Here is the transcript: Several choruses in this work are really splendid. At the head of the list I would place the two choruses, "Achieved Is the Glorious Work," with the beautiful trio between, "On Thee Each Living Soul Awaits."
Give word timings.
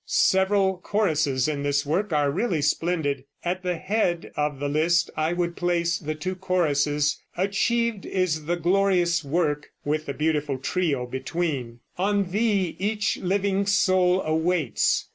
Several 0.07 0.77
choruses 0.77 1.47
in 1.47 1.61
this 1.61 1.85
work 1.85 2.11
are 2.11 2.31
really 2.31 2.63
splendid. 2.63 3.23
At 3.45 3.61
the 3.61 3.75
head 3.77 4.31
of 4.35 4.59
the 4.59 4.67
list 4.67 5.11
I 5.15 5.31
would 5.31 5.55
place 5.55 5.99
the 5.99 6.15
two 6.15 6.33
choruses, 6.33 7.21
"Achieved 7.37 8.07
Is 8.07 8.45
the 8.45 8.55
Glorious 8.55 9.23
Work," 9.23 9.69
with 9.85 10.07
the 10.07 10.15
beautiful 10.15 10.57
trio 10.57 11.05
between, 11.05 11.81
"On 11.99 12.31
Thee 12.31 12.75
Each 12.79 13.17
Living 13.17 13.67
Soul 13.67 14.23
Awaits." 14.23 15.07